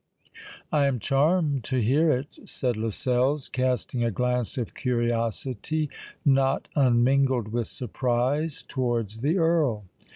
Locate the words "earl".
9.37-9.83